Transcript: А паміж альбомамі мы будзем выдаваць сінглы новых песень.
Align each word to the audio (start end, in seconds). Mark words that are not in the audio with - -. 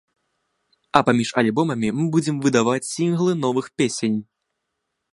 А 0.99 1.01
паміж 1.09 1.29
альбомамі 1.41 1.93
мы 1.99 2.03
будзем 2.17 2.41
выдаваць 2.49 2.89
сінглы 2.95 3.39
новых 3.45 3.65
песень. 3.83 4.17